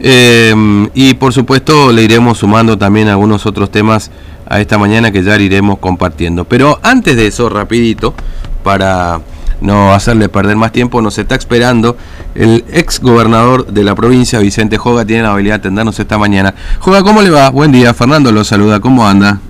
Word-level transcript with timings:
Eh, 0.00 0.54
y 0.94 1.14
por 1.14 1.32
supuesto 1.32 1.92
le 1.92 2.02
iremos 2.04 2.38
sumando 2.38 2.78
también 2.78 3.08
algunos 3.08 3.46
otros 3.46 3.70
temas 3.70 4.10
a 4.46 4.60
esta 4.60 4.78
mañana 4.78 5.10
que 5.10 5.22
ya 5.22 5.36
iremos 5.38 5.78
compartiendo. 5.78 6.44
Pero 6.44 6.78
antes 6.82 7.16
de 7.16 7.26
eso, 7.26 7.48
rapidito, 7.48 8.14
para 8.62 9.20
no 9.60 9.92
hacerle 9.92 10.28
perder 10.28 10.56
más 10.56 10.72
tiempo, 10.72 11.02
nos 11.02 11.18
está 11.18 11.34
esperando 11.34 11.96
el 12.34 12.64
ex 12.72 13.00
gobernador 13.00 13.66
de 13.66 13.84
la 13.84 13.94
provincia, 13.94 14.38
Vicente 14.38 14.78
Joga, 14.78 15.04
tiene 15.04 15.22
la 15.22 15.32
habilidad 15.32 15.56
de 15.56 15.60
atendernos 15.60 15.98
esta 15.98 16.18
mañana. 16.18 16.54
Joga, 16.78 17.02
¿cómo 17.02 17.22
le 17.22 17.30
va? 17.30 17.50
Buen 17.50 17.72
día, 17.72 17.92
Fernando 17.94 18.32
lo 18.32 18.44
saluda, 18.44 18.80
¿cómo 18.80 19.06
anda? 19.06 19.40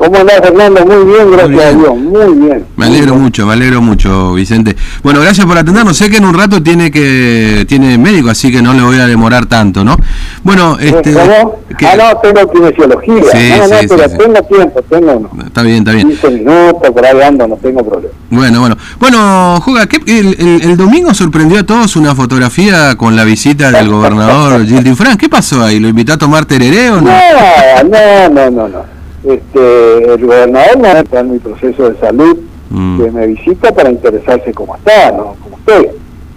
¿Cómo 0.00 0.16
andás, 0.16 0.40
Fernando? 0.40 0.86
Muy 0.86 1.12
bien, 1.12 1.30
gracias 1.30 1.60
a 1.62 1.78
Dios, 1.78 1.94
muy 1.94 2.34
bien. 2.46 2.64
Me 2.74 2.86
alegro 2.86 3.16
mucho, 3.16 3.44
me 3.44 3.52
alegro 3.52 3.82
mucho, 3.82 4.32
Vicente. 4.32 4.74
Bueno, 5.02 5.20
gracias 5.20 5.44
por 5.44 5.58
atendernos. 5.58 5.94
Sé 5.94 6.08
que 6.08 6.16
en 6.16 6.24
un 6.24 6.32
rato 6.32 6.62
tiene 6.62 6.90
que 6.90 7.66
tiene 7.68 7.98
médico, 7.98 8.30
así 8.30 8.50
que 8.50 8.62
no 8.62 8.72
le 8.72 8.80
voy 8.80 8.98
a 8.98 9.06
demorar 9.06 9.44
tanto, 9.44 9.84
¿no? 9.84 9.98
Bueno, 10.42 10.78
este... 10.80 11.12
¿Cómo? 11.12 11.56
que- 11.78 11.86
Ah, 11.86 11.96
no, 11.96 12.18
tengo 12.20 12.50
kinesiología. 12.50 13.22
Sí, 13.30 13.50
no, 13.58 13.68
no, 13.68 13.78
sí, 13.78 13.86
pero 13.88 14.08
tengo 14.08 14.42
tiempo, 14.44 14.82
tengo 14.88 15.12
unos 15.12 15.46
Está 15.46 15.62
bien, 15.62 15.76
está 15.78 15.92
bien. 15.92 16.08
15 16.08 16.30
minutos, 16.30 16.90
por 16.90 17.04
ahí 17.04 17.20
ando, 17.20 17.46
no 17.46 17.56
tengo 17.56 17.84
problema. 17.86 18.14
Bueno, 18.30 18.60
bueno. 18.60 18.76
Bueno, 18.98 19.60
Juga, 19.62 19.86
¿qué- 19.86 20.00
el, 20.06 20.34
el- 20.38 20.62
el 20.70 20.76
domingo 20.78 21.12
sorprendió 21.12 21.60
a 21.60 21.64
todos 21.64 21.96
una 21.96 22.14
fotografía 22.14 22.94
con 22.96 23.16
la 23.16 23.24
visita 23.24 23.70
del 23.70 23.88
gobernador 23.90 24.64
Gilles 24.66 24.96
Fran. 24.96 25.18
¿Qué 25.18 25.28
pasó 25.28 25.62
ahí? 25.62 25.78
¿Lo 25.78 25.88
invitó 25.88 26.14
a 26.14 26.16
tomar 26.16 26.46
tereré 26.46 26.90
o 26.90 27.02
no? 27.02 27.10
No, 27.10 27.82
no, 27.84 28.28
no, 28.30 28.50
no, 28.50 28.68
no. 28.68 28.89
Este, 29.24 30.14
el 30.14 30.24
gobernador 30.26 30.78
no 30.78 30.86
está 30.88 31.20
en 31.20 31.32
mi 31.32 31.38
proceso 31.38 31.90
de 31.90 31.98
salud, 32.00 32.36
Mm. 32.72 33.02
que 33.02 33.10
me 33.10 33.26
visita 33.26 33.72
para 33.74 33.90
interesarse 33.90 34.54
cómo 34.54 34.76
está, 34.76 35.10
¿no? 35.10 35.34
Cómo 35.42 35.56
estoy. 35.58 35.88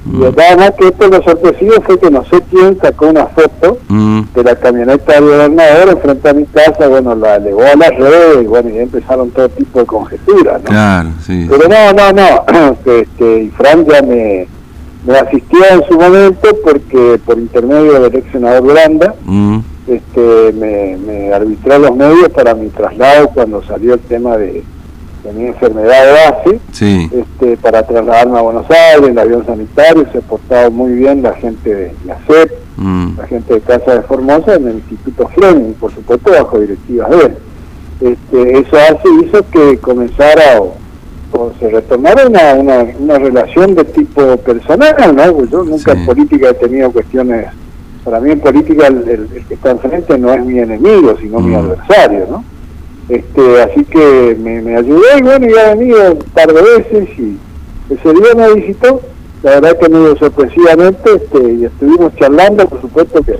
Mm. 0.05 0.23
Y 0.23 0.25
además 0.25 0.71
que 0.79 0.87
esto 0.87 1.07
lo 1.07 1.21
sorpresivo 1.21 1.73
fue 1.85 1.99
que 1.99 2.09
no 2.09 2.25
sé 2.25 2.41
quién 2.49 2.75
sacó 2.81 3.07
una 3.09 3.27
foto 3.27 3.77
Mm, 3.87 4.21
de 4.33 4.43
la 4.43 4.55
camioneta 4.55 5.13
del 5.13 5.25
gobernador 5.25 5.89
enfrente 5.89 6.29
a 6.29 6.33
mi 6.33 6.45
casa, 6.45 6.87
bueno, 6.87 7.13
la 7.15 7.35
elevó 7.35 7.62
a 7.62 7.75
las 7.77 7.95
redes 7.95 8.43
y 8.43 8.48
bueno, 8.48 8.70
y 8.71 8.79
empezaron 8.79 9.29
todo 9.29 9.47
tipo 9.49 9.79
de 9.79 9.85
conjeturas, 9.85 10.62
¿no? 10.63 10.70
claro, 10.70 11.09
sí. 11.25 11.45
Pero 11.47 11.68
no, 11.70 11.93
no, 11.93 12.12
no, 12.12 12.75
este, 12.91 13.43
y 13.43 13.49
Fran 13.51 13.85
ya 13.85 14.01
me, 14.01 14.47
me 15.05 15.18
asistió 15.20 15.59
en 15.71 15.84
su 15.87 15.93
momento 15.99 16.49
porque 16.63 17.20
por 17.23 17.37
intermedio 17.37 17.99
del 18.01 18.15
ex 18.15 18.31
senador 18.31 18.65
Granda, 18.73 19.13
Mm, 19.23 19.59
este, 19.87 20.53
me, 20.53 20.98
me 20.98 21.34
arbitró 21.34 21.77
los 21.79 21.95
medios 21.95 22.29
para 22.29 22.53
mi 22.55 22.70
traslado 22.70 23.29
cuando 23.29 23.62
salió 23.63 23.93
el 23.95 23.99
tema 24.01 24.37
de, 24.37 24.63
de 25.23 25.34
mi 25.34 25.48
enfermedad 25.48 26.05
de 26.05 26.12
base, 26.12 26.59
sí. 26.71 27.09
este, 27.13 27.57
para 27.57 27.84
trasladarme 27.84 28.37
a 28.40 28.41
Buenos 28.41 28.65
Aires, 28.70 29.09
el 29.09 29.20
avión 29.20 29.45
sanitario, 29.45 30.05
se 30.12 30.17
ha 30.20 30.21
portado 30.21 30.71
muy 30.71 30.93
bien 30.93 31.21
la 31.23 31.34
gente 31.34 31.73
de 31.73 31.93
IACEP, 32.05 32.51
Mm, 32.75 33.20
la 33.20 33.27
gente 33.27 33.53
de 33.53 33.62
Casa 33.62 33.93
de 33.93 34.01
Formosa 34.01 34.55
en 34.55 34.67
el 34.67 34.73
Instituto 34.77 35.27
Fleming, 35.27 35.73
por 35.73 35.93
supuesto 35.93 36.31
bajo 36.31 36.59
directivas 36.59 37.07
de 37.12 37.18
él. 37.18 37.37
Este, 38.01 38.57
eso 38.57 38.75
hace, 38.77 39.07
hizo 39.23 39.47
que 39.51 39.77
comenzara 39.77 40.59
o, 40.59 40.73
o 41.34 41.51
se 41.59 41.70
retomara 41.70 42.25
una, 42.27 42.55
una, 42.55 42.85
una 42.99 43.20
relación 43.20 43.75
de 43.75 43.84
tipo 43.84 44.37
personal, 44.37 44.95
¿no? 45.15 45.45
Yo 45.45 45.63
nunca 45.63 45.93
Sí. 45.93 45.99
en 45.99 46.05
política 46.07 46.49
he 46.49 46.53
tenido 46.55 46.91
cuestiones, 46.91 47.45
para 48.04 48.20
mí 48.20 48.32
en 48.32 48.40
política 48.40 48.87
el, 48.87 48.98
el- 49.09 49.29
el 49.35 49.46
que 49.48 49.54
está 49.54 49.71
enfrente 49.71 50.18
no 50.18 50.34
es 50.34 50.43
mi 50.46 50.59
enemigo, 50.59 51.15
sino 51.20 51.40
mi 51.40 51.51
Mm. 51.55 51.59
adversario, 51.59 52.27
¿no? 52.29 52.43
Este, 53.09 53.62
así 53.62 53.84
que 53.85 54.37
me, 54.41 54.62
me 54.62 54.77
ayudó 54.77 55.01
y 55.18 55.21
bueno, 55.21 55.46
y 55.49 55.57
ha 55.57 55.73
venido 55.76 56.13
un 56.13 56.20
par 56.34 56.48
de 56.54 56.62
veces 56.62 57.09
y 57.20 57.37
ese 57.90 58.13
día 58.13 58.34
me 58.35 58.54
visitó, 58.54 59.01
la 59.43 59.51
verdad 59.59 59.77
que 59.77 59.90
medio 59.90 60.15
sorpresivamente, 60.18 61.09
este, 61.15 61.54
y 61.54 61.65
estuvimos 61.65 62.15
charlando, 62.15 62.65
por 62.68 62.79
supuesto 62.81 63.21
que 63.21 63.37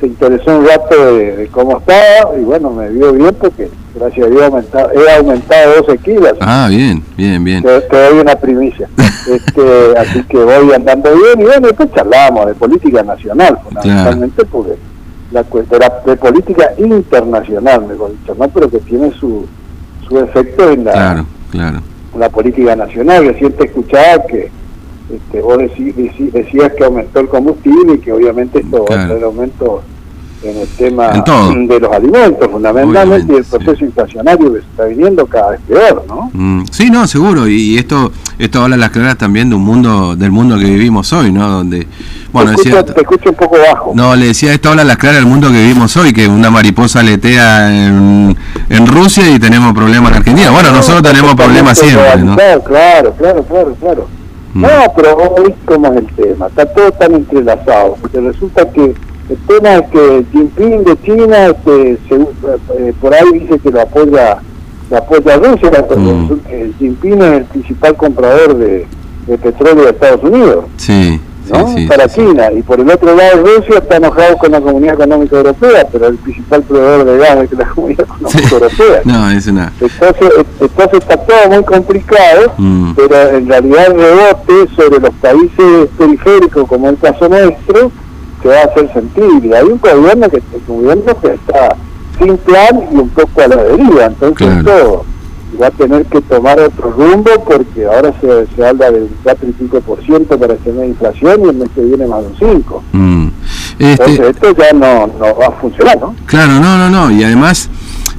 se 0.00 0.06
interesó 0.06 0.56
un 0.58 0.66
rato 0.66 1.14
de, 1.14 1.36
de 1.36 1.46
cómo 1.48 1.78
estaba 1.78 2.36
y 2.38 2.42
bueno, 2.44 2.70
me 2.70 2.88
vio 2.90 3.12
bien 3.12 3.34
porque 3.40 3.68
gracias 3.94 4.26
a 4.26 4.30
Dios 4.30 4.40
he 4.42 4.44
aumentado, 4.46 4.90
he 4.92 5.16
aumentado 5.16 5.74
12 5.82 5.98
kilos. 5.98 6.32
Ah, 6.40 6.66
bien, 6.70 7.02
bien, 7.16 7.42
bien. 7.44 7.62
Te, 7.62 7.80
te 7.82 7.96
doy 8.08 8.18
una 8.20 8.34
primicia. 8.36 8.88
Este, 9.28 9.96
así 9.98 10.22
que 10.24 10.36
voy 10.38 10.72
andando 10.74 11.10
bien 11.14 11.40
y 11.40 11.44
bueno, 11.44 11.68
después 11.68 11.90
charlamos 11.94 12.46
de 12.46 12.54
política 12.54 13.02
nacional, 13.02 13.58
fundamentalmente 13.64 14.44
porque 14.46 14.72
la 15.30 15.42
de, 15.44 16.10
de 16.10 16.16
política 16.16 16.70
internacional, 16.78 17.86
mejor 17.86 18.10
dicho, 18.12 18.34
¿no? 18.38 18.48
pero 18.48 18.68
que 18.68 18.78
tiene 18.80 19.12
su, 19.12 19.46
su 20.08 20.18
efecto 20.18 20.70
en 20.70 20.84
la, 20.84 20.92
Claro, 20.92 21.26
claro. 21.50 21.80
la 22.18 22.28
política 22.28 22.76
nacional. 22.76 23.26
Recién 23.26 23.52
te 23.52 23.64
escuchaba 23.66 24.24
que 24.28 24.50
este, 25.12 25.40
vos 25.40 25.58
decí- 25.58 25.94
decí- 25.94 26.30
decías 26.32 26.72
que 26.72 26.84
aumentó 26.84 27.20
el 27.20 27.28
combustible 27.28 27.94
y 27.94 27.98
que 27.98 28.12
obviamente 28.12 28.58
esto 28.60 28.78
va 28.78 28.82
a 28.84 28.86
Claro. 28.86 29.08
tener 29.08 29.24
aumento 29.24 29.82
en 30.42 30.58
el 30.58 30.68
tema 30.68 31.12
En 31.14 31.68
de 31.68 31.80
los 31.80 31.92
alimentos, 31.92 32.48
fundamentalmente, 32.50 33.32
y 33.32 33.36
el 33.36 33.44
sí. 33.44 33.50
proceso 33.50 33.84
inflacionario 33.84 34.52
que 34.52 34.60
se 34.60 34.66
está 34.66 34.84
viniendo 34.84 35.26
cada 35.26 35.50
vez 35.50 35.60
peor, 35.68 36.04
¿no? 36.08 36.30
Mm, 36.32 36.64
sí, 36.70 36.90
no, 36.90 37.06
seguro. 37.06 37.48
Y, 37.48 37.74
y 37.74 37.78
esto 37.78 38.12
esto 38.38 38.62
habla 38.62 38.74
a 38.74 38.78
las 38.78 38.90
claras 38.90 39.16
también 39.16 39.50
de 39.50 39.54
un 39.54 39.62
mundo, 39.62 40.16
del 40.16 40.32
mundo 40.32 40.58
que 40.58 40.64
vivimos 40.64 41.12
hoy, 41.12 41.30
¿no? 41.30 41.48
Donde, 41.48 41.86
bueno, 42.32 42.50
te, 42.50 42.56
escucho, 42.56 42.76
decía... 42.76 42.94
te 42.94 43.00
escucho 43.00 43.30
un 43.30 43.36
poco 43.36 43.56
bajo. 43.56 43.92
No, 43.94 44.16
le 44.16 44.26
decía, 44.26 44.52
esto 44.52 44.70
habla 44.70 44.82
a 44.82 44.84
las 44.84 44.96
claras 44.96 45.18
del 45.18 45.26
mundo 45.26 45.48
que 45.48 45.60
vivimos 45.60 45.96
hoy, 45.96 46.12
que 46.12 46.26
una 46.26 46.50
mariposa 46.50 47.00
aletea 47.00 47.86
en, 47.86 48.36
en 48.68 48.86
Rusia 48.86 49.30
y 49.30 49.38
tenemos 49.38 49.72
problemas 49.74 50.10
en 50.10 50.16
Argentina. 50.16 50.50
Bueno, 50.50 50.72
nosotros 50.72 51.02
tenemos 51.02 51.34
problemas 51.34 51.78
siempre, 51.78 52.16
¿no? 52.22 52.34
Claro, 52.34 52.62
claro, 52.64 53.44
claro, 53.44 53.76
claro. 53.78 54.08
Mm. 54.54 54.62
No, 54.62 54.68
pero 54.96 55.34
ves 55.36 55.54
cómo 55.64 55.86
es 55.92 55.98
el 55.98 56.06
tema, 56.08 56.46
está 56.48 56.66
todo 56.66 56.90
tan 56.92 57.14
entrelazado, 57.14 57.96
porque 58.00 58.20
resulta 58.20 58.68
que 58.70 58.94
el 59.32 59.38
tema 59.46 59.74
es 59.76 59.90
que 59.90 60.24
Jinping 60.32 60.84
de 60.84 61.02
China, 61.02 61.46
este, 61.46 61.98
se- 62.08 62.14
eh, 62.78 62.92
por 63.00 63.14
ahí 63.14 63.24
dice 63.40 63.58
que 63.58 63.70
lo 63.70 63.80
apoya, 63.80 64.38
lo 64.90 64.96
apoya 64.96 65.36
Rusia, 65.36 65.70
Mm. 65.96 66.28
que 66.48 66.72
Jinping 66.78 67.22
es 67.22 67.32
el 67.38 67.44
principal 67.44 67.96
comprador 67.96 68.56
de, 68.56 68.86
de 69.26 69.38
petróleo 69.38 69.84
de 69.84 69.90
Estados 69.90 70.22
Unidos. 70.22 70.64
Sí, 70.76 71.20
sí, 71.46 71.52
¿no? 71.52 71.74
sí. 71.74 71.86
para 71.86 72.08
sí. 72.08 72.20
China. 72.20 72.52
Y 72.52 72.62
por 72.62 72.78
el 72.80 72.90
otro 72.90 73.14
lado, 73.14 73.42
Rusia 73.42 73.78
está 73.78 73.96
enojado 73.96 74.36
con 74.38 74.52
la 74.52 74.60
Comunidad 74.60 74.94
Económica 74.94 75.36
Europea, 75.36 75.86
pero 75.90 76.06
el 76.08 76.16
principal 76.16 76.62
proveedor 76.62 77.04
de 77.04 77.18
gas 77.18 77.38
es 77.50 77.52
la 77.58 77.68
Comunidad 77.68 78.04
Económica. 78.06 78.48
Europea. 78.54 79.00
No, 79.04 79.30
es 79.30 79.46
una... 79.46 79.72
Entonces, 79.80 80.32
entonces 80.60 80.98
está 81.00 81.16
todo 81.16 81.50
muy 81.50 81.64
complicado, 81.64 82.52
Mm. 82.58 82.92
pero 82.94 83.28
en 83.36 83.48
realidad 83.48 83.86
el 83.86 83.94
rebote 83.94 84.74
sobre 84.76 85.00
los 85.00 85.14
países 85.20 85.88
periféricos, 85.98 86.68
como 86.68 86.88
el 86.90 86.98
caso 86.98 87.28
nuestro, 87.28 87.90
se 88.42 88.48
va 88.48 88.60
a 88.60 88.64
hacer 88.64 88.92
sentir. 88.92 89.54
Hay 89.54 89.64
un 89.64 89.78
gobierno 89.78 90.28
que, 90.28 90.42
un 90.68 90.82
gobierno 90.82 91.20
que 91.20 91.34
está 91.34 91.76
sin 92.18 92.36
plan 92.38 92.80
y 92.92 92.96
un 92.96 93.08
poco 93.10 93.40
a 93.42 93.48
la 93.48 93.56
deriva, 93.56 94.06
entonces 94.06 94.46
Claro. 94.46 94.64
todo 94.64 95.04
va 95.60 95.66
a 95.66 95.70
tener 95.70 96.04
que 96.06 96.20
tomar 96.22 96.58
otro 96.60 96.90
rumbo 96.90 97.30
porque 97.46 97.84
ahora 97.84 98.12
se, 98.20 98.46
se 98.54 98.66
habla 98.66 98.90
de 98.90 99.02
un 99.02 99.10
4 99.22 99.48
y 99.48 99.52
pico 99.52 99.80
por 99.80 100.02
ciento 100.04 100.38
para 100.38 100.54
de 100.54 100.86
inflación 100.86 101.44
y 101.44 101.48
el 101.48 101.56
mes 101.56 101.68
que 101.74 101.82
viene 101.82 102.06
más 102.06 102.22
de 102.22 102.28
un 102.28 102.36
5. 102.38 102.82
Mm. 102.92 103.28
Este, 103.78 103.92
Entonces 103.92 104.20
esto 104.36 104.54
ya 104.56 104.72
no, 104.72 105.06
no 105.06 105.36
va 105.36 105.46
a 105.48 105.52
funcionar, 105.52 105.98
¿no? 106.00 106.14
Claro, 106.26 106.52
no, 106.54 106.78
no, 106.78 106.88
no. 106.88 107.10
Y 107.10 107.24
además, 107.24 107.68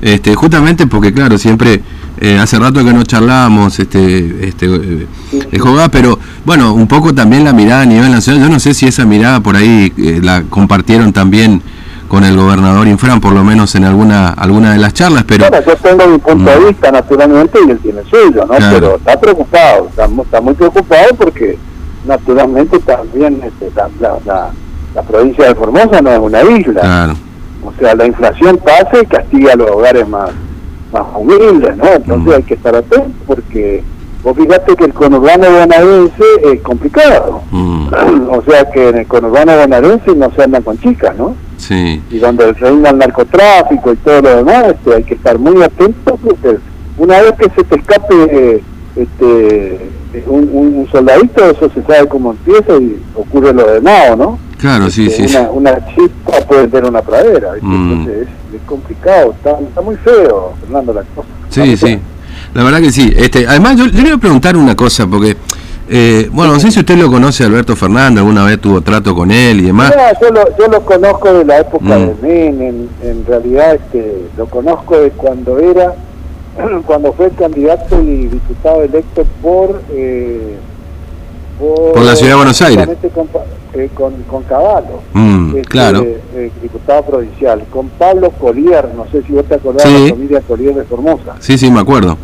este, 0.01 0.35
justamente 0.35 0.87
porque, 0.87 1.13
claro, 1.13 1.37
siempre 1.37 1.81
eh, 2.23 2.39
hace 2.39 2.57
rato 2.57 2.83
que 2.85 2.93
no 2.93 3.03
charlábamos, 3.03 3.77
este, 3.79 4.47
este, 4.47 4.65
eh, 4.67 5.59
Jogá, 5.59 5.89
pero 5.89 6.17
bueno, 6.45 6.73
un 6.73 6.87
poco 6.87 7.13
también 7.13 7.43
la 7.43 7.51
mirada 7.53 7.81
a 7.81 7.85
nivel 7.85 8.11
nacional. 8.11 8.43
Yo 8.43 8.49
no 8.49 8.59
sé 8.59 8.73
si 8.73 8.87
esa 8.87 9.05
mirada 9.05 9.39
por 9.41 9.55
ahí 9.55 9.91
eh, 9.97 10.19
la 10.23 10.43
compartieron 10.43 11.11
también 11.13 11.61
con 12.07 12.23
el 12.23 12.35
gobernador 12.37 12.87
Infran, 12.87 13.19
por 13.19 13.33
lo 13.33 13.43
menos 13.43 13.73
en 13.75 13.85
alguna 13.85 14.29
alguna 14.29 14.71
de 14.73 14.77
las 14.77 14.93
charlas, 14.93 15.23
pero 15.27 15.49
Bueno, 15.49 15.65
yo 15.65 15.75
tengo 15.77 16.07
mi 16.07 16.17
punto 16.19 16.43
Mm. 16.43 16.45
de 16.45 16.65
vista, 16.69 16.91
naturalmente, 16.91 17.59
y 17.67 17.71
él 17.71 17.79
tiene 17.79 17.99
el 18.01 18.05
suyo, 18.09 18.45
¿no? 18.45 18.53
Claro. 18.55 18.75
Pero 18.79 18.95
está 18.97 19.19
preocupado, 19.19 19.87
está, 19.89 20.05
está 20.05 20.39
muy 20.41 20.53
preocupado 20.53 21.07
porque, 21.17 21.57
naturalmente, 22.05 22.77
también 22.79 23.41
este, 23.43 23.71
la, 23.75 23.89
la, 23.99 24.17
la, 24.25 24.51
la 24.95 25.01
provincia 25.01 25.45
de 25.47 25.55
Formosa 25.55 26.01
no 26.01 26.11
es 26.11 26.19
una 26.19 26.41
isla. 26.43 26.81
claro, 26.81 27.13
O 27.65 27.73
sea, 27.79 27.95
la 27.95 28.05
inflación 28.05 28.59
pasa 28.63 29.01
y 29.01 29.05
castiga 29.07 29.53
a 29.53 29.55
los 29.55 29.71
hogares 29.71 30.07
más, 30.07 30.29
más 30.93 31.03
humildes, 31.15 31.75
¿no? 31.77 31.85
Entonces 31.87 32.27
Mm. 32.27 32.37
hay 32.37 32.43
que 32.43 32.53
estar 32.53 32.75
atentos 32.75 33.11
porque 33.27 33.83
vos 34.23 34.37
fíjate 34.37 34.75
que 34.75 34.85
el 34.85 34.93
conurbano 34.93 35.45
bonaerense 35.51 36.23
es 36.53 36.61
complicado. 36.61 37.41
mm, 37.51 37.87
o 38.29 38.41
sea 38.43 38.69
que 38.71 38.89
en 38.89 38.97
el 38.99 39.07
conurbano 39.07 39.57
bonaerense 39.57 40.15
no 40.15 40.31
se 40.35 40.43
anda 40.43 40.61
con 40.61 40.77
chicas, 40.79 41.15
¿no? 41.17 41.35
sí, 41.57 42.01
y 42.09 42.17
donde 42.19 42.51
reina 42.53 42.89
el 42.89 42.97
narcotráfico 42.97 43.93
y 43.93 43.95
todo 43.97 44.21
lo 44.21 44.35
demás, 44.37 44.65
este, 44.69 44.95
hay 44.95 45.03
que 45.03 45.13
estar 45.13 45.37
muy 45.39 45.61
atentos 45.63 46.19
porque 46.21 46.57
una 46.97 47.21
vez 47.21 47.33
que 47.33 47.49
se 47.55 47.63
te 47.63 47.75
escape 47.75 48.15
eh, 48.31 48.63
este, 48.95 49.89
un, 50.27 50.49
un- 50.51 50.75
un 50.77 50.87
soldadito, 50.91 51.43
eso 51.49 51.69
se 51.73 51.81
sabe 51.83 52.07
cómo 52.07 52.31
empieza 52.31 52.75
y 52.77 53.01
ocurre 53.15 53.53
lo 53.53 53.71
de 53.71 53.81
Mao, 53.81 54.15
¿no? 54.15 54.39
claro, 54.59 54.89
sí, 54.89 55.07
Este, 55.07 55.23
sí, 55.23 55.29
sí. 55.29 55.37
una, 55.37 55.51
una 55.51 55.85
chispa 55.87 56.37
puede 56.47 56.69
ser 56.69 56.85
una 56.85 57.01
pradera. 57.01 57.51
Mm. 57.61 57.91
entonces 57.91 58.27
es, 58.27 58.55
es 58.55 58.61
complicado, 58.65 59.31
está, 59.31 59.59
está 59.59 59.81
muy 59.81 59.95
feo, 59.97 60.53
Fernando, 60.61 60.93
la 60.93 61.03
cosa. 61.15 61.27
Sí, 61.49 61.75
sí. 61.77 61.99
La 62.53 62.63
verdad 62.63 62.79
que 62.79 62.91
sí. 62.91 63.11
Este, 63.15 63.47
además, 63.47 63.75
yo, 63.77 63.85
yo 63.87 63.97
le 63.97 64.03
voy 64.03 64.11
a 64.11 64.17
preguntar 64.17 64.55
una 64.57 64.75
cosa, 64.75 65.05
porque 65.07 65.35
Eh, 65.89 66.29
bueno, 66.31 66.53
no 66.53 66.59
sé 66.61 66.71
si 66.71 66.79
usted 66.79 66.95
lo 66.97 67.11
conoce, 67.11 67.43
Alberto 67.43 67.75
Fernández, 67.75 68.19
alguna 68.19 68.45
vez 68.45 68.57
tuvo 68.59 68.79
trato 68.79 69.13
con 69.13 69.29
él 69.31 69.59
y 69.59 69.63
demás. 69.63 69.93
yo, 70.21 70.29
lo, 70.31 70.45
yo 70.57 70.67
lo 70.67 70.81
conozco 70.85 71.33
de 71.33 71.43
la 71.43 71.59
época 71.59 71.97
de 71.97 72.05
mm. 72.15 72.21
Menem, 72.21 72.87
en 73.03 73.25
realidad 73.27 73.75
este, 73.75 74.21
lo 74.37 74.45
conozco 74.45 74.97
de 74.97 75.09
cuando 75.11 75.59
era, 75.59 75.93
cuando 76.85 77.13
fue 77.13 77.29
candidato 77.31 78.01
y 78.01 78.27
diputado 78.27 78.83
electo 78.83 79.25
por... 79.41 79.81
Eh, 79.91 80.57
por, 81.59 82.01
la 82.01 82.15
ciudad 82.15 82.31
de 82.31 82.37
Buenos 82.37 82.61
Aires. 82.61 82.87
Con, 83.13 83.29
eh, 83.73 83.89
con, 83.93 84.13
con, 84.23 84.43
Caballo, 84.43 85.01
mm, 85.13 85.55
este, 85.55 85.61
claro. 85.69 86.03
Eh, 86.03 86.51
diputado 86.61 87.03
provincial, 87.03 87.63
con 87.71 87.89
Pablo 87.89 88.31
Collier, 88.31 88.89
no 88.95 89.05
sé 89.11 89.23
si 89.23 89.33
vos 89.33 89.45
te 89.45 89.55
acordás 89.55 89.85
de 89.85 89.99
la 89.99 90.09
familia 90.09 90.41
Collier 90.41 90.75
de 90.75 90.83
Formosa. 90.83 91.35
Sí, 91.39 91.57
sí, 91.57 91.71
me 91.71 91.79
acuerdo. 91.79 92.17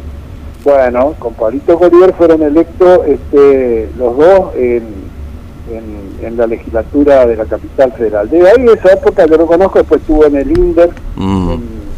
Bueno, 0.63 1.15
con 1.19 1.33
Pablito 1.33 1.79
Collier 1.79 2.13
fueron 2.13 2.41
electos 2.41 2.99
este, 3.07 3.89
los 3.97 4.17
dos 4.17 4.55
en, 4.55 4.83
en, 6.21 6.37
la 6.37 6.47
legislatura 6.47 7.25
de 7.25 7.35
la 7.35 7.45
capital 7.45 7.91
federal. 7.93 8.29
De 8.29 8.47
ahí, 8.47 8.65
esa 8.67 8.93
época 8.93 9.25
yo 9.25 9.37
lo 9.37 9.45
conozco, 9.45 9.79
después 9.79 10.01
estuvo 10.01 10.25
en 10.25 10.35
el 10.35 10.51
INDER 10.51 10.89
mm. 11.15 11.53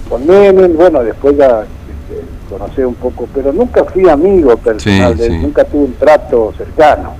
con 0.09 0.27
Menem, 0.27 0.75
bueno, 0.75 1.03
después 1.03 1.37
ya 1.37 1.65
este, 2.11 2.25
conocí 2.49 2.81
un 2.81 2.95
poco, 2.95 3.27
pero 3.33 3.53
nunca 3.53 3.83
fui 3.85 4.07
amigo 4.07 4.55
personal, 4.57 5.17
nunca 5.41 5.63
tuve 5.63 5.85
un 5.85 5.93
trato 5.93 6.53
cercano. 6.57 7.13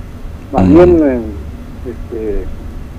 Más 0.52 0.64
mm. 0.64 0.74
bien, 0.74 1.22
este, 1.86 2.44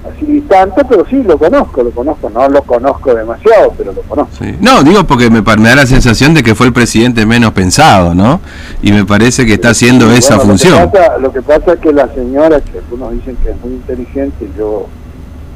así 0.10 0.26
distante, 0.26 0.84
pero 0.90 1.06
sí 1.06 1.24
lo 1.24 1.38
conozco, 1.38 1.84
lo 1.84 1.92
conozco, 1.92 2.30
no 2.30 2.50
lo 2.50 2.64
conozco 2.64 3.14
demasiado, 3.14 3.74
pero 3.78 3.94
lo 3.94 4.02
conozco. 4.02 4.44
No, 4.60 4.84
digo 4.84 5.04
porque 5.06 5.30
me, 5.30 5.42
da 5.42 5.76
la 5.76 5.86
sensación 5.86 6.34
de 6.34 6.44
que 6.44 6.56
fue 6.56 6.68
el 6.68 6.74
presidente 6.74 7.26
menos 7.26 7.54
pensado, 7.54 8.14
¿no? 8.14 8.42
Y 8.82 8.92
me 8.92 9.06
parece 9.06 9.46
que 9.46 9.54
está 9.54 9.70
haciendo 9.70 10.12
esa 10.12 10.40
función. 10.40 10.92
Lo 11.22 11.32
que, 11.32 11.42
pasa, 11.42 11.74
es 11.74 11.80
que 11.80 11.94
la 11.94 12.08
señora, 12.14 12.60
que 12.62 12.80
algunos 12.80 13.14
dicen 13.14 13.38
que 13.38 13.52
es 13.52 13.62
muy 13.64 13.74
inteligente, 13.74 14.50
yo 14.58 14.88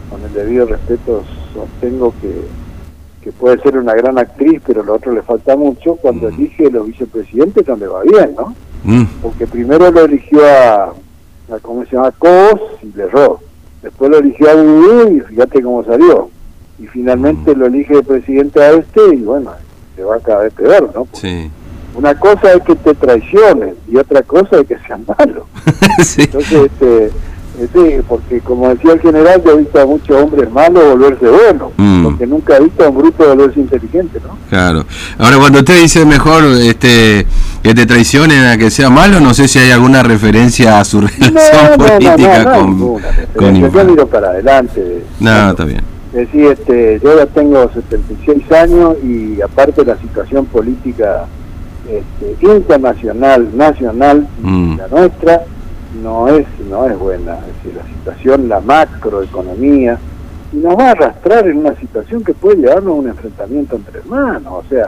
con 0.10 0.24
el 0.24 0.34
debido 0.34 0.66
respeto 0.68 1.24
sostengo 1.54 2.14
que, 2.22 2.48
que 3.28 3.34
puede 3.34 3.62
ser 3.62 3.78
una 3.78 3.94
gran 3.94 4.18
actriz, 4.18 4.62
pero 4.66 4.84
lo 4.84 4.94
otro 4.94 5.12
le 5.12 5.22
falta 5.22 5.58
mucho, 5.58 5.98
cuando 5.98 6.32
mm. 6.32 6.34
elige 6.34 6.72
los 6.72 6.88
vicepresidentes 6.88 7.68
no 7.68 7.76
le 7.76 7.88
va 7.88 8.02
bien, 8.04 8.34
¿no? 8.38 8.56
Mm. 8.86 9.04
Porque 9.22 9.46
primero 9.46 9.92
lo 9.92 10.06
eligió 10.06 10.40
a, 10.46 10.84
a 10.86 11.60
¿cómo 11.62 11.84
se 11.84 11.98
llama? 11.98 12.12
Cos 12.12 12.62
y 12.82 12.96
le 12.96 13.04
erró 13.04 13.42
Después 13.82 14.12
lo 14.12 14.20
eligió 14.20 14.50
a 14.50 14.54
Dudú 14.54 15.18
y 15.18 15.20
fíjate 15.20 15.62
cómo 15.62 15.84
salió. 15.84 16.30
Y 16.80 16.88
finalmente 16.88 17.54
mm. 17.54 17.60
lo 17.60 17.66
elige 17.66 18.02
presidente 18.02 18.62
a 18.62 18.72
este 18.72 19.02
y 19.14 19.22
bueno, 19.24 19.52
se 19.98 20.06
va 20.06 20.20
cada 20.22 20.44
vez 20.44 20.54
peor, 20.54 20.90
¿no? 20.96 21.06
Sí. 21.12 21.52
Una 21.96 22.18
cosa 22.18 22.54
es 22.54 22.62
que 22.64 22.76
te 22.76 22.94
traicionen 22.94 23.76
y 23.90 23.98
otra 23.98 24.22
cosa 24.22 24.62
es 24.62 24.68
que 24.68 24.78
sean 24.88 25.06
malos. 25.06 25.44
Entonces, 26.18 26.72
este, 26.72 27.12
Sí, 27.58 27.98
porque 28.08 28.40
como 28.42 28.70
decía 28.70 28.94
el 28.94 29.02
general, 29.02 29.42
yo 29.44 29.54
he 29.54 29.58
visto 29.58 29.82
a 29.82 29.86
muchos 29.86 30.16
hombres 30.16 30.52
malos 30.52 30.84
volverse 30.90 31.28
buenos, 31.28 31.72
mm. 31.76 32.04
porque 32.04 32.28
nunca 32.28 32.58
he 32.58 32.64
visto 32.64 32.86
a 32.86 32.90
un 32.90 32.98
bruto 32.98 33.28
volverse 33.28 33.60
inteligente, 33.60 34.20
¿no? 34.24 34.38
Claro. 34.48 34.86
Ahora, 35.18 35.38
cuando 35.38 35.60
usted 35.60 35.82
dice 35.82 36.06
mejor 36.06 36.44
este 36.62 37.26
que 37.64 37.74
te 37.74 37.86
traicionen 37.88 38.46
a 38.46 38.58
que 38.58 38.70
sea 38.70 38.92
malo, 38.92 39.20
no 39.20 39.34
sé 39.34 39.48
si 39.48 39.58
hay 39.58 39.72
alguna 39.72 40.04
referencia 40.04 40.80
a 40.80 40.86
su 40.86 41.02
relación 41.02 41.78
política 41.78 42.54
con, 42.54 43.00
con 43.36 43.56
Yo 43.74 43.86
miro 43.86 44.08
para 44.08 44.30
adelante. 44.30 45.04
No, 45.20 45.50
está 45.50 45.66
bien. 45.66 45.82
Es 46.14 46.32
decir, 46.32 46.46
este, 46.46 47.00
yo 47.04 47.18
ya 47.18 47.26
tengo 47.26 47.70
76 47.74 48.52
años 48.52 48.96
y 49.04 49.42
aparte 49.42 49.84
la 49.84 49.98
situación 49.98 50.46
política 50.46 51.26
este, 51.90 52.46
internacional, 52.46 53.50
nacional, 53.56 54.28
mm. 54.42 54.78
la 54.78 54.88
nuestra, 54.88 55.42
no 56.02 56.28
es, 56.28 56.46
no 56.70 56.86
es 56.88 56.98
buena. 56.98 57.38
Es 57.40 57.64
decir, 57.64 57.76
la 57.76 57.88
situación, 57.88 58.50
la 58.50 58.60
macroeconomía, 58.60 59.98
y 60.52 60.58
nos 60.58 60.78
va 60.78 60.88
a 60.88 60.92
arrastrar 60.92 61.48
en 61.48 61.58
una 61.58 61.76
situación 61.76 62.24
que 62.24 62.34
puede 62.34 62.58
llevarnos 62.58 62.94
a 62.94 63.00
un 63.00 63.08
enfrentamiento 63.10 63.76
entre 63.76 64.00
hermanos. 64.00 64.64
O 64.66 64.70
sea, 64.70 64.88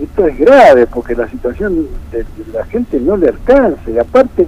esto 0.00 0.26
es 0.26 0.38
grave 0.38 0.86
porque 0.86 1.14
la 1.14 1.28
situación 1.28 1.88
de, 2.12 2.24
la 2.52 2.64
gente 2.66 3.00
no 3.00 3.16
le 3.16 3.28
alcanza. 3.28 3.90
Y 3.90 3.98
aparte, 3.98 4.46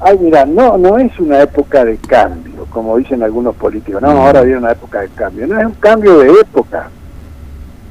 ay, 0.00 0.18
mira, 0.20 0.44
no, 0.44 0.76
no 0.76 0.98
es 0.98 1.18
una 1.18 1.40
época 1.40 1.84
de 1.84 1.96
cambio, 1.96 2.66
como 2.70 2.98
dicen 2.98 3.22
algunos 3.22 3.54
políticos. 3.54 4.02
No, 4.02 4.10
ahora 4.10 4.42
viene 4.42 4.58
una 4.58 4.72
época 4.72 5.00
de 5.00 5.08
cambio. 5.08 5.46
No 5.46 5.58
es 5.58 5.66
un 5.66 5.74
cambio 5.74 6.18
de 6.18 6.32
época. 6.40 6.90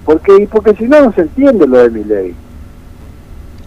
Porque, 0.06 0.48
porque 0.52 0.76
si 0.76 0.84
no, 0.84 1.02
no 1.02 1.14
se 1.14 1.22
entiende 1.22 1.66
lo 1.66 1.78
de 1.78 1.90
mi 1.90 2.04
ley. 2.04 2.36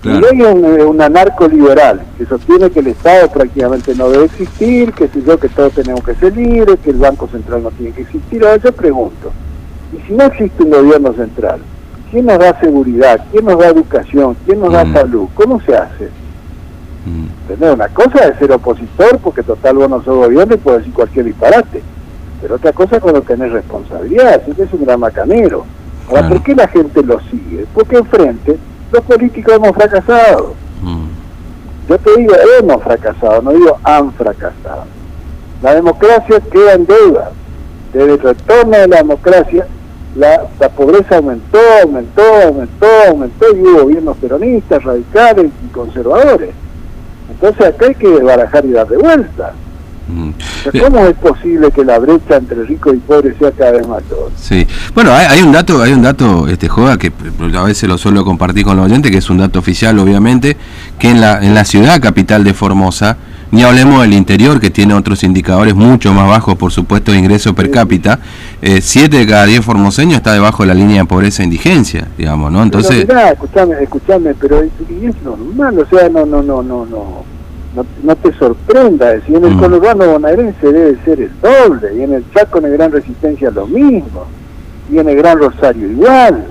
Claro. 0.07 0.21
Y 0.33 0.41
hay 0.41 0.43
un, 0.43 0.65
un 0.65 1.03
anarco 1.03 1.49
liberal 1.49 2.01
que 2.17 2.27
sostiene 2.27 2.71
que 2.71 2.79
el 2.79 2.87
Estado 2.87 3.29
prácticamente 3.29 3.93
no 3.97 4.09
debe 4.09 4.27
existir, 4.27 4.93
que 4.93 5.09
si 5.09 5.21
yo 5.25 5.37
que 5.37 5.49
todos 5.49 5.73
tenemos 5.73 6.05
que 6.05 6.15
ser 6.15 6.37
libres, 6.37 6.79
que 6.79 6.91
el 6.91 6.99
Banco 6.99 7.27
Central 7.27 7.65
no 7.65 7.73
tiene 7.73 7.93
que 7.93 8.03
existir. 8.03 8.45
Ahora 8.45 8.57
yo 8.59 8.71
pregunto, 8.71 9.33
¿y 9.93 10.07
si 10.07 10.13
no 10.13 10.25
existe 10.27 10.63
un 10.63 10.71
gobierno 10.71 11.13
central? 11.13 11.59
¿Quién 12.13 12.27
nos 12.27 12.39
da 12.39 12.59
seguridad? 12.61 13.21
¿Quién 13.33 13.47
nos 13.47 13.59
da 13.59 13.67
educación? 13.67 14.37
¿Quién 14.47 14.61
nos 14.61 14.73
da 14.73 14.85
mm. 14.85 14.95
salud? 14.95 15.29
¿Cómo 15.35 15.61
se 15.63 15.75
hace? 15.75 16.09
Mm. 17.05 17.63
Una 17.65 17.89
cosa 17.89 18.29
es 18.29 18.39
ser 18.39 18.53
opositor, 18.53 19.19
porque 19.19 19.43
total 19.43 19.77
vos 19.77 19.91
no 19.91 20.05
sos 20.05 20.17
gobierno 20.19 20.55
y 20.55 20.59
puedes 20.59 20.81
decir 20.83 20.95
cualquier 20.95 21.25
disparate. 21.25 21.83
Pero 22.41 22.55
otra 22.55 22.73
cosa 22.73 22.97
es 22.97 23.03
cuando 23.03 23.23
tenés 23.23 23.51
responsabilidad, 23.51 24.41
es 24.47 24.73
un 24.73 24.85
gran 24.85 25.01
macanero. 25.01 25.65
Ahora, 26.09 26.29
¿por 26.29 26.43
qué 26.45 26.55
la 26.55 26.69
gente 26.69 27.03
lo 27.03 27.19
sigue? 27.23 27.67
Porque 27.75 27.97
enfrente 27.97 28.57
los 28.97 29.05
políticos 29.05 29.55
hemos 29.55 29.73
fracasado. 29.73 30.55
Mm. 30.83 31.07
Yo 31.89 31.99
te 31.99 32.17
digo, 32.17 32.35
hemos 32.59 32.83
fracasado, 32.83 33.43
no 33.43 33.53
digo 33.53 33.79
han 33.85 34.13
fracasado. 34.15 34.85
La 35.63 35.75
democracia 35.75 36.41
queda 36.41 36.73
en 36.75 36.87
deuda. 36.87 37.31
Desde 37.93 38.15
el 38.15 38.19
retorno 38.19 38.77
de 38.77 38.89
la 38.89 38.97
democracia, 38.99 39.67
la, 40.17 40.49
pobreza 40.75 41.17
aumentó, 41.17 41.59
aumentó, 41.83 42.23
aumentó, 42.47 42.87
aumentó, 43.09 43.47
y 43.55 43.61
hubo 43.61 43.83
gobiernos 43.83 44.17
peronistas, 44.17 44.83
radicales 44.83 45.51
y 45.65 45.73
conservadores. 45.73 46.51
Entonces 47.31 47.67
acá 47.67 47.87
hay 47.87 47.95
que 47.95 48.09
barajar 48.23 48.65
y 48.65 48.73
dar 48.73 48.89
de 48.89 48.97
vuelta. 48.97 49.53
Mm. 50.09 50.31
¿Cómo 50.81 51.07
es 51.07 51.15
posible 51.17 51.71
que 51.73 51.85
la 51.85 51.99
brecha 51.99 52.37
entre 52.37 52.63
ricos 52.65 52.95
y 52.95 52.99
pobres 52.99 53.37
sea 53.39 53.51
cada 53.51 53.73
vez 53.73 53.89
mayor? 53.89 54.31
Sí, 54.37 54.67
bueno, 54.95 55.13
hay, 55.13 55.43
un 55.43 55.53
dato, 55.53 55.83
hay 55.83 55.93
un 55.93 56.03
dato, 56.03 56.47
este 56.49 56.69
Joda, 56.69 56.97
que 56.97 57.13
a 57.55 57.63
veces 57.65 57.89
lo 57.89 57.99
suelo 57.99 58.25
compartir 58.25 58.65
con 58.65 58.77
los 58.77 58.87
oyentes, 58.87 59.11
que 59.11 59.19
es 59.19 59.31
un 59.31 59.39
dato 59.39 59.59
oficial, 59.59 59.99
obviamente, 59.99 60.57
que 60.99 61.11
en 61.11 61.21
la, 61.21 61.45
en 61.45 61.55
la 61.55 61.65
ciudad 61.65 62.01
capital 62.01 62.45
de 62.45 62.55
Formosa, 62.55 63.17
ni 63.51 63.63
hablemos 63.63 64.03
del 64.03 64.13
interior, 64.13 64.61
que 64.61 64.71
tiene 64.71 64.95
otros 64.95 65.23
indicadores 65.25 65.75
mucho 65.75 66.13
más 66.13 66.29
bajos, 66.29 66.57
por 66.57 66.73
supuesto, 66.73 67.13
de 67.13 67.19
ingreso 67.19 67.55
per 67.55 67.71
cápita. 67.71 68.19
Eh, 68.61 68.81
siete 68.81 69.19
de 69.19 69.27
cada 69.27 69.47
diez 69.47 69.65
formoseños 69.65 70.17
está 70.17 70.33
debajo 70.33 70.63
de 70.65 70.69
la 70.69 70.75
línea 70.75 71.03
de 71.03 71.09
pobreza 71.09 71.43
e 71.43 71.47
indigencia, 71.47 72.09
digamos, 72.19 72.51
¿no? 72.51 72.63
Entonces. 72.63 73.05
Pero 73.07 73.21
escúchame, 73.21 73.83
escúchame, 73.83 74.35
pero 74.35 74.63
es 74.63 75.23
normal, 75.23 75.79
o 75.79 75.87
sea, 75.87 76.09
no, 76.09 76.27
no, 76.27 76.43
no, 76.43 76.63
no, 76.63 76.87
no 76.87 77.36
no, 78.03 78.17
te 78.17 78.33
sorprenda, 78.35 79.13
es 79.13 79.21
decir, 79.21 79.37
en 79.37 79.45
el 79.45 79.55
mm. 79.55 79.61
conurbano 79.61 80.07
bonaerense 80.07 80.73
debe 80.73 80.99
ser 81.05 81.21
el 81.21 81.33
doble, 81.41 81.95
y 81.97 82.03
en 82.03 82.15
el 82.15 82.25
Chaco 82.33 82.59
en 82.59 82.67
el 82.67 82.73
Gran 82.73 82.93
Resistencia 82.93 83.51
lo 83.51 83.67
mismo, 83.67 84.27
y 84.91 84.99
en 84.99 85.09
el 85.09 85.17
Gran 85.17 85.39
Rosario 85.39 85.91
igual. 85.91 86.47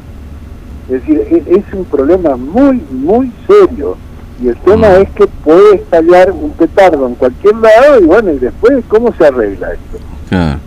Es 0.88 1.02
decir, 1.02 1.20
e, 1.20 1.44
es, 1.48 1.74
un 1.74 1.86
problema 1.86 2.36
muy, 2.36 2.84
muy 2.92 3.32
serio. 3.48 3.98
Y 4.42 4.50
el 4.50 4.56
tema 4.58 4.90
mm. 4.90 5.02
es 5.02 5.10
que 5.12 5.28
puede 5.28 5.76
estallar 5.76 6.32
un 6.32 6.52
petardo 6.52 7.08
en 7.08 7.16
cualquier 7.16 7.56
lado, 7.56 8.00
y 8.02 8.04
bueno, 8.04 8.32
y 8.32 8.40
después, 8.40 8.84
¿cómo 8.88 9.14
se 9.18 9.26
arregla 9.26 9.74
esto? 9.74 9.98
Claro. 10.30 10.60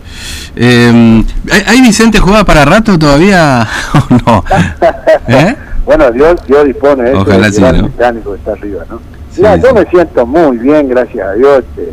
Eh, 0.56 1.24
¿Hay 1.66 1.80
Vicente 1.82 2.18
juega 2.18 2.44
para 2.44 2.64
rato 2.64 2.98
todavía 2.98 3.66
o 3.94 4.14
no? 4.26 4.44
¿Eh? 5.28 5.54
bueno, 5.84 6.10
Dios, 6.10 6.40
Dios 6.46 6.64
dispone, 6.64 7.10
¿eh? 7.10 7.14
Ojalá 7.14 7.52
sí, 7.52 7.60
¿no? 7.60 7.94
que 7.94 8.34
está 8.34 8.52
arriba, 8.52 8.84
¿no? 8.90 9.00
Yo 9.36 9.74
me 9.74 9.84
siento 9.86 10.26
muy 10.26 10.58
bien, 10.58 10.88
gracias 10.88 11.26
a 11.26 11.32
Dios. 11.34 11.58
Este, 11.58 11.92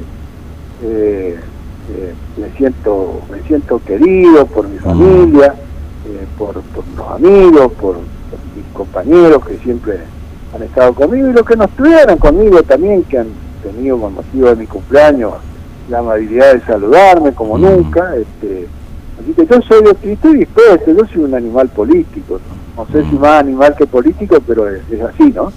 eh, 0.83 1.39
eh, 1.89 2.13
me 2.37 2.49
siento 2.57 3.21
me 3.31 3.41
siento 3.43 3.79
querido 3.85 4.45
por 4.47 4.67
mi 4.67 4.77
familia, 4.79 5.53
eh, 6.07 6.25
por, 6.37 6.55
los 6.55 7.11
amigos, 7.11 7.71
por, 7.73 7.97
mis 8.55 8.65
compañeros 8.73 9.45
que 9.45 9.57
siempre 9.57 9.99
han 10.53 10.63
estado 10.63 10.93
conmigo 10.93 11.29
y 11.29 11.33
los 11.33 11.45
que 11.45 11.55
no 11.55 11.65
estuvieron 11.65 12.17
conmigo 12.17 12.63
también, 12.63 13.03
que 13.03 13.19
han 13.19 13.27
tenido 13.61 13.99
con 13.99 14.15
motivo 14.15 14.49
de 14.49 14.55
mi 14.55 14.67
cumpleaños 14.67 15.33
la 15.89 15.99
amabilidad 15.99 16.53
de 16.53 16.61
saludarme 16.61 17.33
como 17.33 17.57
nunca. 17.57 18.15
Este, 18.15 18.67
así 19.21 19.33
que 19.33 19.45
yo 19.45 19.61
soy, 19.61 20.11
estoy 20.11 20.37
dispuesto, 20.37 20.91
yo 20.91 21.05
soy 21.07 21.23
un 21.23 21.35
animal 21.35 21.69
político, 21.69 22.39
no, 22.75 22.85
sé 22.87 23.03
si 23.09 23.15
más 23.17 23.41
animal 23.41 23.75
que 23.77 23.85
político, 23.85 24.37
pero 24.45 24.67
es 24.67 25.01
así, 25.01 25.31
¿no? 25.31 25.51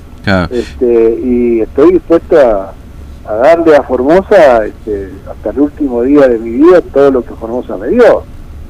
Este, 0.50 1.20
y 1.22 1.60
estoy 1.60 1.92
dispuesto 1.92 2.36
a, 2.38 2.74
darle 3.42 3.76
a 3.76 3.82
Formosa 3.82 4.64
este, 4.64 5.10
hasta 5.30 5.50
el 5.50 5.60
último 5.60 6.02
día 6.02 6.28
de 6.28 6.38
mi 6.38 6.50
vida 6.50 6.80
todo 6.80 7.10
lo 7.10 7.22
que 7.22 7.34
Formosa 7.34 7.76
me 7.76 7.88
dio, 7.88 8.22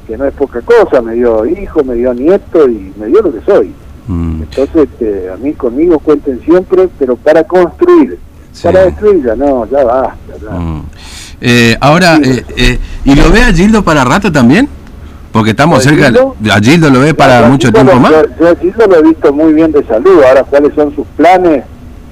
que 0.07 0.17
no 0.17 0.25
es 0.25 0.35
poca 0.35 0.61
cosa, 0.63 1.01
me 1.01 1.15
dio 1.15 1.47
hijo, 1.47 1.85
me 1.85 1.95
dio 1.95 2.13
nieto 2.13 2.69
y 2.69 2.93
me 2.99 3.07
dio 3.07 3.23
lo 3.23 3.33
que 3.33 3.41
soy. 3.43 3.73
Mm. 4.09 4.43
Entonces, 4.43 4.89
este, 4.91 5.31
a 5.31 5.37
mí 5.37 5.53
conmigo 5.53 5.99
cuenten 5.99 6.41
siempre, 6.41 6.89
pero 6.99 7.17
para 7.17 7.45
construir. 7.45 8.19
para 8.63 8.87
destruirla, 8.87 9.37
no, 9.37 9.69
ya 9.71 9.85
basta. 9.85 10.59
Mm. 10.59 10.83
Eh, 11.41 11.77
ahora, 11.81 12.17
eh, 12.17 12.45
eh, 12.57 12.79
¿y 13.05 13.15
lo 13.15 13.31
ve 13.31 13.43
a 13.43 13.53
Gildo 13.53 13.85
para 13.85 14.05
rato 14.05 14.33
también? 14.33 14.69
Porque 15.33 15.51
estamos 15.51 15.83
cerca. 15.83 16.09
¿A 16.53 16.61
Gildo 16.61 16.91
lo 16.91 17.01
ve 17.01 17.15
para 17.15 17.49
mucho 17.49 17.73
tiempo 17.73 17.95
más? 17.97 18.13
Yo, 18.41 18.49
a 18.49 18.57
Gildo 18.57 18.87
lo 18.87 18.97
he 18.97 19.03
visto 19.03 19.33
muy 19.33 19.53
bien 19.53 19.73
de 19.73 19.85
salud. 19.85 20.23
Ahora, 20.27 20.45
¿cuáles 20.45 20.75
son 20.75 20.95
sus 20.95 21.07
planes? 21.17 21.65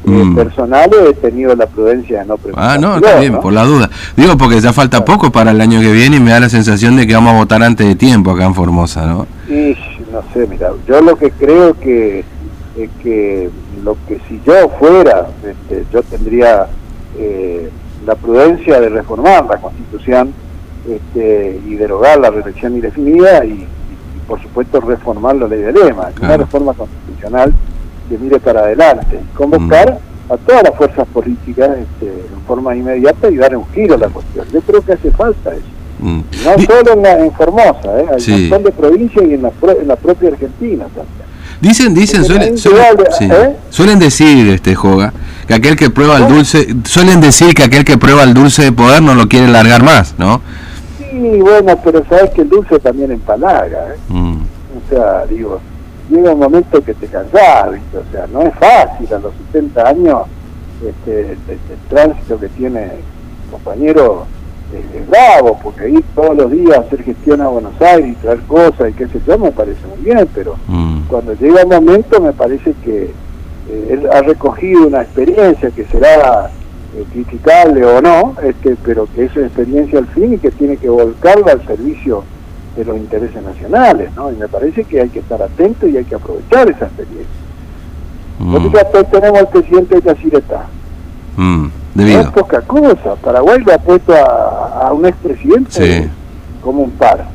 Mm. 0.07 0.37
personales 0.37 1.01
he 1.11 1.15
tenido 1.15 1.57
la 1.57 1.67
prudencia 1.67 2.21
de 2.21 2.27
no 2.27 2.37
preguntar. 2.37 2.71
Ah, 2.71 2.79
no, 2.79 2.97
está 2.97 3.19
bien, 3.19 3.41
por 3.41 3.53
la 3.53 3.65
duda. 3.65 3.91
Digo, 4.17 4.37
porque 4.39 4.61
ya 4.61 4.73
falta 4.73 5.05
poco 5.05 5.33
para 5.33 5.51
el 5.51 5.61
año 5.61 5.81
que 5.81 5.91
viene 5.91 6.19
y 6.19 6.21
me 6.21 6.31
da 6.31 6.39
la 6.39 6.49
sensación 6.49 6.95
de 6.95 7.09
que 7.09 7.15
vamos 7.15 7.35
a 7.35 7.39
votar 7.39 7.61
antes 7.65 7.85
de 7.85 7.97
tiempo 7.97 8.31
acá 8.31 8.45
en 8.45 8.55
Formosa, 8.55 9.05
¿no? 9.05 9.27
Y 9.49 9.77
no 10.13 10.23
sé, 10.33 10.47
mira, 10.47 10.71
yo 10.87 11.01
lo 11.01 11.17
que 11.17 11.33
creo 11.33 11.75
que 11.81 12.25
es 12.77 12.91
que 13.03 13.51
lo 13.83 13.97
que 14.07 14.21
si 14.29 14.41
yo 14.47 14.69
fuera, 14.79 15.27
este, 15.45 15.85
yo 15.93 16.03
tendría 16.05 16.69
eh, 17.19 17.69
la 18.07 18.15
prudencia 18.15 18.81
de 18.81 18.89
reformar 18.89 19.45
la 19.47 19.57
Constitución 19.57 20.33
este, 20.89 21.61
y 21.67 21.75
derogar 21.75 22.19
la 22.19 22.31
reelección 22.31 22.75
indefinida 22.75 23.45
y, 23.45 23.67
por 24.27 24.43
supuesto 24.43 24.81
reformar 24.81 25.37
la 25.37 25.47
ley 25.47 25.61
de 25.61 25.73
lema, 25.73 26.11
una 26.21 26.37
reforma 26.37 26.73
constitucional 26.75 27.53
que 28.09 28.19
mire 28.19 28.41
para 28.41 28.61
adelante, 28.61 29.21
convocar 29.35 29.99
mm. 30.29 30.33
a 30.33 30.37
todas 30.37 30.63
las 30.65 30.75
fuerzas 30.75 31.07
políticas 31.09 31.71
este, 31.71 32.07
en 32.07 32.41
forma 32.47 32.75
inmediata 32.75 33.31
y 33.31 33.37
dar 33.37 33.57
un 33.57 33.67
giro 33.73 33.95
a 33.95 33.99
la 33.99 34.09
cuestión. 34.09 34.47
Yo 34.53 34.61
creo 34.63 34.83
que 34.83 34.93
hace 34.93 35.11
falta 35.11 35.55
eso. 35.55 35.63
Mm. 35.99 36.21
No 36.45 36.65
solo 36.65 36.93
en, 36.93 37.03
la, 37.03 37.19
en 37.19 37.33
Formosa, 37.33 38.01
¿eh? 38.01 38.07
hay 38.11 38.35
un 38.35 38.41
montón 38.41 38.63
de 38.65 38.73
provincias 38.73 39.25
y 39.27 39.35
en 39.35 39.43
la, 39.43 39.53
en 39.81 39.89
la 39.89 39.97
propia 39.97 40.29
Argentina 40.31 40.85
también. 40.85 41.27
Dicen, 41.61 41.95
dicen, 41.95 42.23
suelen, 42.25 42.55
¿eh? 42.55 43.57
suelen, 43.71 43.99
decir, 43.99 44.49
este 44.49 44.75
Joga, 44.75 45.13
que 45.49 45.55
aquel 45.55 45.75
que 45.75 45.89
prueba 45.89 46.19
el 46.19 46.29
dulce, 46.29 46.67
suelen 46.85 47.21
decir 47.21 47.55
que 47.55 47.63
aquel 47.63 47.83
que 47.83 47.97
prueba 47.97 48.25
el 48.25 48.35
dulce 48.35 48.63
de 48.63 48.73
poder 48.73 49.03
no 49.03 49.15
lo 49.15 49.27
quiere 49.27 49.49
largar 49.49 49.83
más, 49.83 50.15
¿no? 50.19 50.43
Sí, 51.17 51.41
bueno, 51.41 51.79
pero 51.83 52.05
sabes 52.11 52.31
que 52.33 52.43
el 52.43 52.51
dulce 52.51 52.79
también 52.79 53.11
empalaga, 53.11 53.95
¿eh? 53.95 53.99
Mm. 54.11 54.43
O 54.43 54.91
sea, 54.91 55.25
digo, 55.25 55.61
llega 56.11 56.35
un 56.35 56.41
momento 56.41 56.83
que 56.85 56.93
te 56.93 57.07
cansás, 57.07 57.73
¿viste? 57.73 57.97
O 57.97 58.05
sea, 58.13 58.27
no 58.27 58.43
es 58.43 58.55
fácil 58.55 59.15
a 59.15 59.19
los 59.19 59.33
70 59.53 59.89
años 59.89 60.23
este, 60.87 61.33
el, 61.33 61.59
tránsito 61.89 62.39
que 62.39 62.49
tiene 62.51 62.85
el 62.85 63.51
compañero 63.51 64.27
es, 64.75 65.09
bravo, 65.09 65.59
porque 65.63 65.89
ir 65.89 66.05
todos 66.15 66.37
los 66.37 66.51
días 66.51 66.81
hacer 66.81 67.03
gestión 67.03 67.41
a 67.41 67.49
Buenos 67.49 67.81
Aires 67.81 68.11
y 68.11 68.15
traer 68.17 68.41
cosas 68.43 68.91
y 68.91 68.93
qué 68.93 69.07
sé 69.07 69.21
yo 69.27 69.39
me 69.39 69.53
parece 69.53 69.87
muy 69.87 70.05
bien, 70.05 70.29
pero 70.35 70.57
mm. 70.67 71.07
cuando 71.09 71.33
llega 71.33 71.63
el 71.63 71.69
momento 71.69 72.21
me 72.21 72.33
parece 72.35 72.75
que 72.85 73.05
eh, 73.71 73.89
él 73.91 74.07
ha 74.13 74.21
recogido 74.21 74.87
una 74.87 75.01
experiencia 75.01 75.71
que 75.71 75.87
será 75.87 76.51
eh, 76.97 77.05
criticable 77.13 77.85
o 77.85 78.01
no, 78.01 78.35
este, 78.43 78.75
pero 78.83 79.07
que 79.15 79.25
es 79.25 79.37
una 79.37 79.49
experiencia 79.49 79.99
al 79.99 80.07
fin 80.07 80.33
y 80.33 80.39
que 80.39 80.51
tiene 80.51 80.79
que 80.79 80.89
volcarla 80.89 81.53
al 81.53 81.67
servicio 81.67 82.25
de 82.75 82.87
los 82.87 82.97
intereses 82.97 83.43
nacionales, 83.43 84.15
¿no? 84.17 84.33
Y 84.33 84.37
me 84.37 84.49
parece 84.49 84.83
que 84.85 85.03
hay 85.03 85.11
que 85.11 85.19
estar 85.19 85.43
atento 85.43 85.87
y 85.87 85.99
hay 85.99 86.05
que 86.05 86.15
aprovechar 86.15 86.71
esa 86.71 86.87
experiencia. 86.87 87.27
Mm. 88.39 89.11
tenemos 89.11 89.39
al 89.41 89.49
presidente 89.49 89.97
de 89.97 90.01
Yacyretá. 90.01 90.67
Mm, 91.37 91.67
no 91.97 92.07
es 92.07 92.27
poca 92.29 92.63
cosa. 92.63 93.17
Paraguay 93.17 93.61
lo 93.63 93.75
ha 93.75 93.79
puesto 93.79 94.15
a, 94.15 94.91
un 94.95 95.05
expresidente 95.05 96.09
como 96.63 96.83
un 96.83 96.93
par. 96.93 97.27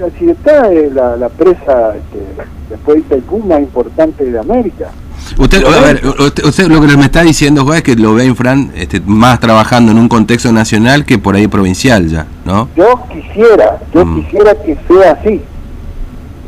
Yacyretá 0.00 0.72
es 0.72 0.92
la, 0.94 1.14
la 1.14 1.28
presa 1.28 1.94
este, 1.94 2.24
después 2.70 2.96
de 2.96 3.18
Itaipú 3.18 3.38
más 3.38 3.60
importante 3.60 4.24
de 4.24 4.36
América. 4.36 4.90
Usted, 5.38 5.64
a 5.64 5.80
ver, 5.80 6.02
usted, 6.44 6.66
lo 6.66 6.80
que 6.80 6.96
me 6.96 7.04
está 7.04 7.22
diciendo, 7.22 7.72
es 7.72 7.82
que 7.82 7.94
lo 7.94 8.14
ve 8.14 8.34
Fran 8.34 8.72
este, 8.74 9.00
más 9.00 9.38
trabajando 9.38 9.92
en 9.92 9.98
un 9.98 10.08
contexto 10.08 10.50
nacional 10.52 11.04
que 11.04 11.18
por 11.18 11.36
ahí 11.36 11.46
provincial 11.46 12.08
ya, 12.08 12.26
¿no? 12.44 12.68
Yo 12.76 13.00
quisiera, 13.12 13.78
yo 13.94 14.04
mm. 14.04 14.24
quisiera 14.24 14.54
que 14.56 14.76
sea 14.88 15.12
así. 15.12 15.40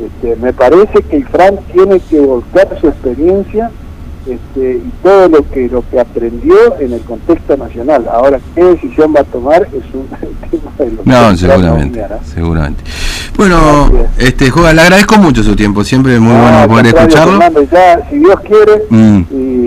Este, 0.03 0.35
me 0.35 0.51
parece 0.51 1.01
que 1.03 1.23
Fran 1.25 1.57
tiene 1.71 2.01
que 2.01 2.19
volcar 2.19 2.67
su 2.81 2.87
experiencia 2.89 3.71
este, 4.25 4.73
y 4.73 4.91
todo 5.01 5.29
lo 5.29 5.49
que 5.49 5.67
lo 5.67 5.83
que 5.89 5.99
aprendió 5.99 6.79
en 6.79 6.93
el 6.93 7.01
contexto 7.01 7.55
nacional. 7.55 8.07
Ahora, 8.11 8.39
qué 8.53 8.63
decisión 8.63 9.13
va 9.15 9.21
a 9.21 9.23
tomar 9.23 9.63
es 9.63 9.83
un 9.93 10.07
tema 10.51 10.71
de 10.77 10.91
lo 10.91 11.01
No, 11.05 11.37
seguramente, 11.37 12.05
seguramente. 12.25 12.83
Bueno, 13.41 13.89
este 14.19 14.51
Joga, 14.51 14.71
le 14.71 14.81
agradezco 14.83 15.17
mucho 15.17 15.41
su 15.41 15.55
tiempo, 15.55 15.83
siempre 15.83 16.13
es 16.13 16.19
muy 16.19 16.31
bueno 16.31 16.67
poder 16.67 16.85
escucharlo. 16.85 17.39
ya, 17.71 18.07
si 18.07 18.19
Dios 18.19 18.39
quiere, 18.41 18.83
mm. 18.87 19.21
y 19.31 19.60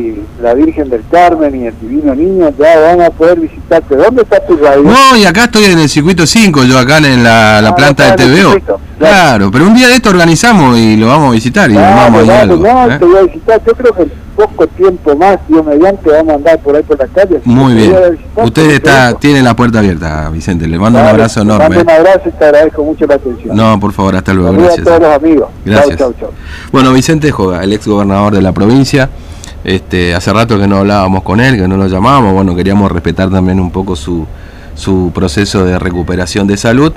la 0.44 0.52
Virgen 0.52 0.90
del 0.90 1.02
Carmen 1.10 1.54
y 1.54 1.66
el 1.66 1.74
Divino 1.80 2.14
Niño, 2.14 2.52
ya 2.58 2.78
van 2.78 3.00
a 3.00 3.08
poder 3.08 3.40
visitarte. 3.40 3.96
¿Dónde 3.96 4.22
está 4.22 4.44
tu 4.44 4.58
radio? 4.58 4.82
No, 4.82 5.16
y 5.16 5.24
acá 5.24 5.44
estoy 5.44 5.64
en 5.64 5.78
el 5.78 5.88
circuito 5.88 6.26
5, 6.26 6.64
yo 6.64 6.78
acá 6.78 6.98
en 6.98 7.24
la, 7.24 7.62
la 7.62 7.70
ah, 7.70 7.74
planta 7.74 8.14
de 8.14 8.24
TVO. 8.24 8.78
Claro. 8.98 9.50
pero 9.50 9.66
un 9.66 9.74
día 9.74 9.88
de 9.88 9.94
esto 9.94 10.10
organizamos 10.10 10.78
y 10.78 10.96
lo 10.96 11.08
vamos 11.08 11.30
a 11.30 11.32
visitar 11.32 11.70
y 11.70 11.74
vamos 11.74 12.28
a 12.28 12.40
algo. 12.42 12.56
No, 12.56 12.90
¿eh? 12.90 12.98
te 12.98 13.04
voy 13.06 13.16
a 13.16 13.22
visitar, 13.22 13.60
yo 13.66 13.72
creo 13.72 13.94
que 13.94 14.06
poco 14.36 14.66
tiempo 14.66 15.16
más, 15.16 15.38
Dios 15.48 15.64
mediante, 15.64 16.10
vamos 16.10 16.32
a 16.32 16.36
andar 16.36 16.58
por 16.58 16.76
ahí 16.76 16.82
por 16.82 16.98
la 16.98 17.06
calle. 17.06 17.40
Muy 17.44 17.74
bien. 17.74 17.94
Usted 18.36 18.70
está, 18.70 19.14
tiene 19.14 19.42
la 19.42 19.56
puerta 19.56 19.78
abierta, 19.78 20.28
Vicente. 20.28 20.66
Le 20.66 20.78
mando 20.78 21.00
un 21.00 21.06
abrazo 21.06 21.40
enorme. 21.40 21.68
mando 21.68 21.82
un 21.82 21.90
abrazo 21.90 22.28
y 22.28 22.32
te 22.32 22.44
agradezco 22.44 22.84
mucho 22.84 23.06
la 23.06 23.14
atención. 23.14 23.56
No, 23.56 23.80
por 23.80 23.92
favor, 23.92 24.16
hasta 24.16 24.34
luego. 24.34 24.52
Gracias. 24.52 24.80
a 24.80 24.84
todos 24.84 25.00
los 25.00 25.14
amigos. 25.14 25.48
Gracias. 25.64 25.98
Chau, 25.98 26.14
chau, 26.20 26.30
Bueno, 26.70 26.92
Vicente 26.92 27.30
Joga, 27.30 27.64
el 27.64 27.72
ex 27.72 27.86
gobernador 27.86 28.34
de 28.34 28.42
la 28.42 28.52
provincia. 28.52 29.08
Este, 29.64 30.14
hace 30.14 30.32
rato 30.32 30.58
que 30.58 30.66
no 30.66 30.78
hablábamos 30.78 31.22
con 31.22 31.40
él, 31.40 31.56
que 31.56 31.68
no 31.68 31.76
lo 31.76 31.86
llamábamos. 31.86 32.32
Bueno, 32.32 32.54
queríamos 32.54 32.90
respetar 32.90 33.30
también 33.30 33.60
un 33.60 33.70
poco 33.70 33.96
su, 33.96 34.26
su 34.74 35.10
proceso 35.14 35.64
de 35.64 35.78
recuperación 35.78 36.46
de 36.46 36.56
salud. 36.56 36.92